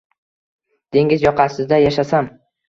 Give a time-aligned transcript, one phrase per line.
[0.97, 2.33] Dengiz yoqasida yashasam